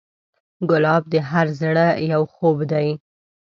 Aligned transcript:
ګلاب 0.69 1.03
د 1.13 1.15
هر 1.29 1.47
زړه 1.61 1.85
یو 2.11 2.21
خوب 2.33 2.57
دی. 2.71 2.87